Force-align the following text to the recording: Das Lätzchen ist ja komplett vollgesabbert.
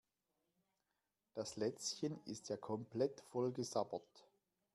Das 1.35 1.57
Lätzchen 1.57 2.19
ist 2.25 2.49
ja 2.49 2.57
komplett 2.57 3.21
vollgesabbert. 3.29 4.25